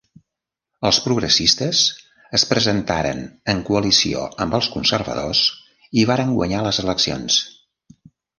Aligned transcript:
Els 0.89 0.99
Progressistes 1.07 1.81
es 2.37 2.45
presentaren 2.53 3.21
en 3.53 3.61
coalició 3.67 4.25
amb 4.47 4.57
els 4.61 4.71
conservadors 4.77 5.43
i 5.91 6.07
varen 6.13 6.33
guanyar 6.41 6.65
les 6.71 6.83
eleccions. 6.87 7.39